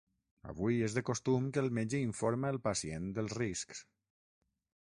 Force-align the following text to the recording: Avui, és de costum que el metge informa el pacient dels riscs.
Avui, 0.51 0.77
és 0.85 0.95
de 0.97 1.03
costum 1.09 1.45
que 1.57 1.61
el 1.63 1.69
metge 1.79 2.01
informa 2.05 2.51
el 2.57 2.61
pacient 2.69 3.09
dels 3.19 3.37
riscs. 3.43 3.87